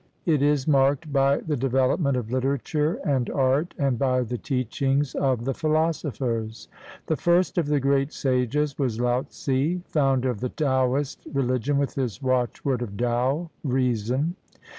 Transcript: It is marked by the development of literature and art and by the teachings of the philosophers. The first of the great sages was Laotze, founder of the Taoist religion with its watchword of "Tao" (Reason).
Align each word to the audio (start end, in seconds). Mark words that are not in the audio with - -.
It 0.25 0.41
is 0.41 0.67
marked 0.67 1.13
by 1.13 1.41
the 1.41 1.55
development 1.55 2.17
of 2.17 2.31
literature 2.31 2.95
and 3.05 3.29
art 3.29 3.75
and 3.77 3.99
by 3.99 4.23
the 4.23 4.39
teachings 4.39 5.13
of 5.13 5.45
the 5.45 5.53
philosophers. 5.53 6.67
The 7.05 7.15
first 7.15 7.59
of 7.59 7.67
the 7.67 7.79
great 7.79 8.11
sages 8.11 8.79
was 8.79 8.99
Laotze, 8.99 9.79
founder 9.85 10.31
of 10.31 10.39
the 10.39 10.49
Taoist 10.49 11.27
religion 11.31 11.77
with 11.77 11.95
its 11.99 12.19
watchword 12.19 12.81
of 12.81 12.97
"Tao" 12.97 13.51
(Reason). 13.63 14.35